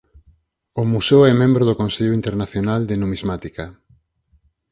[0.81, 3.65] O Museo é membro do Consello Internacional de Numismática.